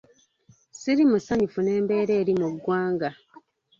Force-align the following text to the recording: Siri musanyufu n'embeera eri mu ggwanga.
Siri 0.79 1.03
musanyufu 1.11 1.59
n'embeera 1.61 2.13
eri 2.21 2.33
mu 2.41 2.47
ggwanga. 2.53 3.09